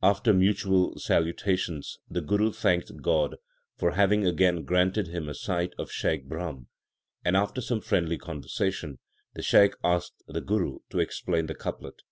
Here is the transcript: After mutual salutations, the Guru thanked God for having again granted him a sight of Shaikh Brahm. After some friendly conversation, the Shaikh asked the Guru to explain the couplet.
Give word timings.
After 0.00 0.32
mutual 0.32 0.96
salutations, 0.96 1.98
the 2.08 2.20
Guru 2.20 2.52
thanked 2.52 2.98
God 3.02 3.34
for 3.76 3.90
having 3.96 4.24
again 4.24 4.62
granted 4.62 5.08
him 5.08 5.28
a 5.28 5.34
sight 5.34 5.72
of 5.76 5.90
Shaikh 5.90 6.28
Brahm. 6.28 6.68
After 7.24 7.60
some 7.60 7.80
friendly 7.80 8.16
conversation, 8.16 9.00
the 9.34 9.42
Shaikh 9.42 9.74
asked 9.82 10.22
the 10.28 10.40
Guru 10.40 10.78
to 10.90 11.00
explain 11.00 11.46
the 11.46 11.56
couplet. 11.56 12.02